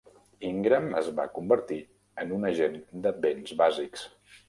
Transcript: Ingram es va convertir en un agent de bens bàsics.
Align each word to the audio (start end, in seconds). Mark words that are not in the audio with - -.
Ingram 0.47 0.87
es 1.01 1.11
va 1.19 1.27
convertir 1.35 1.79
en 2.25 2.35
un 2.41 2.51
agent 2.55 2.83
de 3.07 3.17
bens 3.27 3.57
bàsics. 3.65 4.13